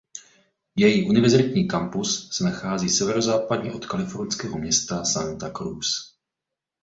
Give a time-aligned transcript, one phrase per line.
[0.75, 5.87] Její univerzitní kampus se nachází severozápadně od kalifornského města Santa Cruz.